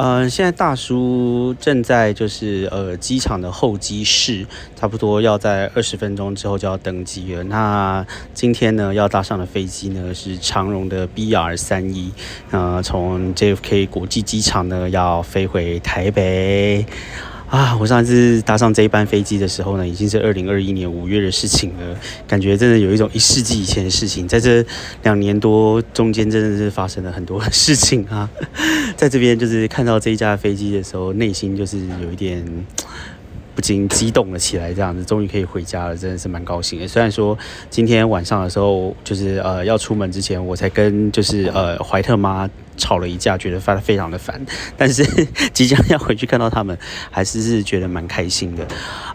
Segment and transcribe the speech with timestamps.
[0.00, 7.42] 嗯，现在大叔正在就是呃机场的候机室，差不多要在二十分钟之后就要登机了。
[7.42, 12.12] 那今天呢要搭上的飞机呢是长荣的 BR 三一，
[12.52, 16.86] 呃，从 JFK 国际机场呢要飞回台北。
[17.50, 24.28] 啊，我上次搭上这一班飞机的时候呢，已经是二零二一年五月的事情了，感觉真的有一种一世纪以前的事情。
[24.28, 24.64] 在这
[25.02, 28.28] 两年多中间，真的是发生了很多事情啊。
[28.96, 32.44] 在这边就是看到这一架飞机的时候，内心就是有一点。
[33.58, 36.86] 不禁激动了起来，这样子终于可以回家了，真的是蛮高兴的。
[36.86, 37.36] 虽然说
[37.68, 44.40] 今天晚上的时候，就是呃要出门之前，我才跟就是呃怀特妈吵了一架，觉得发的非常的烦。
[44.76, 45.04] 但是
[45.52, 46.78] 即将要回去看到他们，
[47.10, 48.64] 还是是觉得蛮开心的。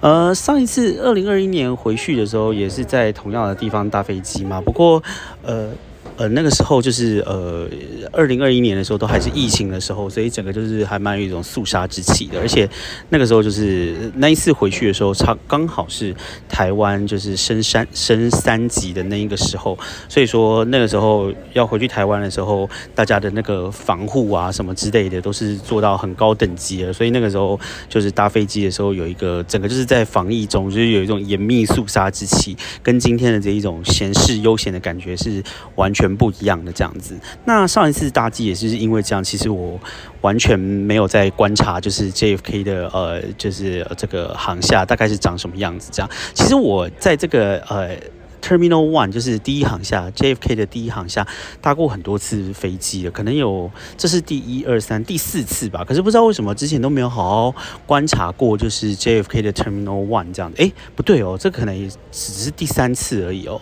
[0.01, 5.01] 呃，上一次二零二一年回去的时候，也是在同样的地方搭飞机嘛，不过
[5.43, 5.69] 呃。
[6.15, 7.67] 呃，那个时候就是呃，
[8.11, 12.39] 二零二一年的时候都还是疫情的时候，所以整个就是还蛮有一种肃杀之气的。
[12.39, 12.69] 而且
[13.09, 16.15] 那个时候就是那一次回去的时候，差刚好是
[16.47, 19.75] 台湾就是升三升三级的那一个时候，
[20.07, 26.93] 所以说那个时候要回去台湾的时候，大家的那个防护啊什么之类的都是做到很高等级的。
[26.93, 36.02] 所以那个时候就是搭飞机的时候，有一个整个就是在防疫中，就是有一种严密肃杀之气，跟今天的这一种闲适悠闲的感觉是完全。
[36.03, 37.17] 全不一样的这样子。
[37.45, 39.79] 那上一次大机也是因为这样，其实我
[40.21, 45.89] 完全没有在观察，就是 JFK 的呃，就是这个行下大概是长什么样子。
[45.93, 47.95] 这样，其实我在这个呃
[48.43, 51.25] Terminal One，就是第一航厦 JFK 的第一航厦
[51.61, 55.85] 搭过很多次飞机了，可能有这是第一二三第四次吧。
[55.85, 57.55] 可是不知道为什么之前都没有好好
[57.85, 60.51] 观察过，就是 JFK 的 Terminal One 这样。
[60.57, 63.61] 哎，不对哦，这可能也只是第三次而已哦。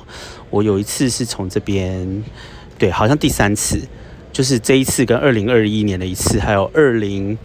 [0.49, 2.23] 我有一次是从这边，
[2.79, 3.79] 对，好像第三次，
[4.33, 7.37] 就是这一次跟二零二一年的一次，还有二零。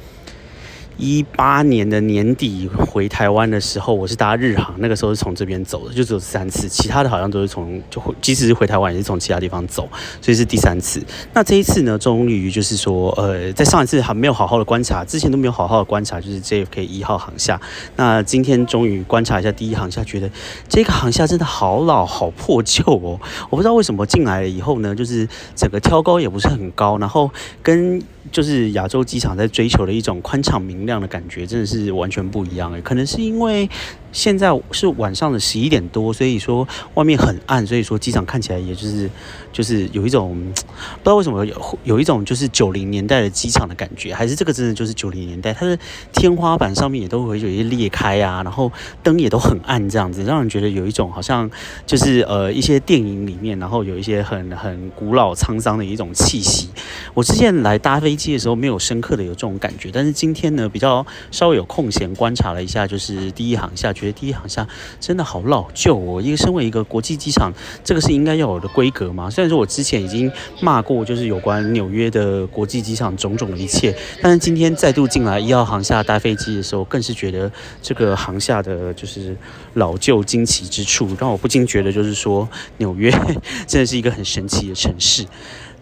[0.99, 9.89] 一八年的年底回台湾的时候，我是搭日航，那个时候是从这边走的，就只有三次，其他的好像都是从就回，即使是回台湾也是从其他地方走，
[10.23, 11.03] 所以是第三次。
[11.35, 17.61] 那这一次呢，终于就是说，呃，在上一次还没有好好的观察，之前都没有好好的观察，就是 JFK 一号航厦。
[17.97, 20.31] 那今天终于观察一下第一航厦，觉得
[20.67, 23.21] 这个航厦真的好老好破旧哦。
[23.51, 27.31] 我不知道为什么进来了以后呢，就是整个挑高也不是很高，然后
[27.63, 28.03] 跟。
[28.33, 32.81] 就是亚洲机场在追求的一种宽敞明亮的感觉，真的是完全不一样诶。
[32.81, 33.69] 可能是因为。
[34.13, 39.11] 现在是晚上的十一点多，所以说外面很暗，所以说机场看起来也就是
[39.53, 45.79] 就是有一种不知道为什么有有一种就是九零年代的机场的感觉，还是这个真的就是九零年代，它的
[46.13, 48.73] 天花板上面也都会有一些裂开啊，然后
[49.03, 51.51] 灯也都很暗，这样子让人觉得有一种好像
[51.85, 56.69] 就是呃一些电影里面，然后有一些很很古老沧桑的一种气息。
[57.15, 64.17] 我之前来搭飞机的时候没有深刻的有这种感觉，但是今天呢比较稍微有空闲观察了一下，就是第一航下觉得。
[64.17, 64.67] 第一航厦
[64.99, 66.23] 真的好老旧哦！
[66.23, 67.53] 一个身为一个国际机场，
[67.85, 69.29] 这个是应该要有的规格嘛？
[69.29, 77.53] 虽然说我之前已经骂过，就是有关纽约的国际机场种种的一切，但是今天再度进来一号航厦搭飞机的时候，更是觉得
[77.83, 79.37] 这个航厦的就是
[79.75, 82.49] 老旧惊奇之处，让我不禁觉得就是说，
[82.79, 83.11] 纽约
[83.67, 85.27] 真的是一个很神奇的城市。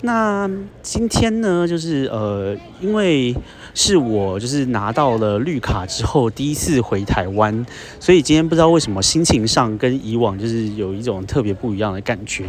[0.05, 0.51] 那
[0.83, 3.35] 今天呢，就是呃，因为
[3.73, 7.65] 是我就是拿到了绿卡之后第一次回台湾，
[7.99, 12.45] 所以今天不知道为什么心情上跟以往就是有一种特别不一样的感觉。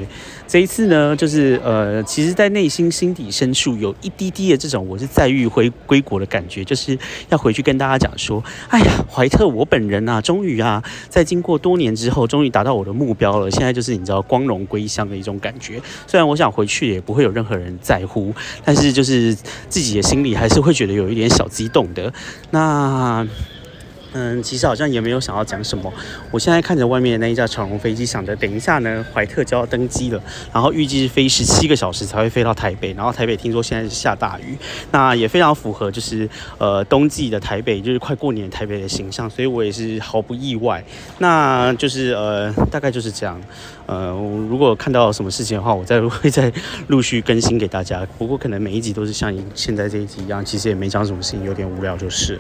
[0.46, 6.98] 这一次呢，就是呃，其实，在内心心底深处有一滴滴的这种我是在欲回归国的感觉，就是
[7.30, 13.50] 要回去跟大家讲说，哎呀，怀特，我本人啊，终于啊，在经过多年之后，终于达到我的目标了。
[13.50, 15.82] 现在就是你知道光荣归乡的一种感觉。
[16.06, 18.34] 虽然我想回去也不会有任何何人在乎，
[18.64, 19.36] 但是就是
[19.70, 22.12] 自己的心里还是会觉得有一点小激动的。
[22.50, 23.26] 那。
[24.18, 25.92] 嗯，其实好像也没有想要讲什么。
[26.32, 32.94] 我现在看着外面的那一架长龙飞机，想着等一下呢，怀特就要登机了，然后预计是飞十七个小时才会飞到台北。
[32.94, 34.58] 然后台北听说现在是下大雨，
[34.92, 40.82] 那也非常符合就是呃冬季的台北，就是快过年台北的形象，所以我也是毫不意外。
[41.18, 43.38] 那就是呃大概就是这样。
[43.86, 44.12] 呃，
[44.50, 46.50] 如果看到什么事情的话，我再会再
[46.88, 48.08] 陆续更新给大家。
[48.18, 52.40] 不过可能每一集都是像现在这一集一样，其实也没讲什么事情，有点无聊就是。